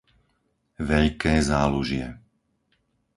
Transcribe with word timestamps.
Veľké 0.89 1.33
Zálužie 1.49 2.07